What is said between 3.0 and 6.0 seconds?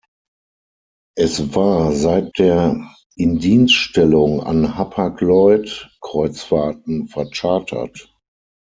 Indienststellung an Hapag-Lloyd